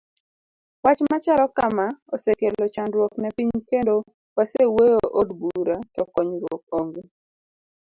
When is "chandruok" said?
2.75-3.13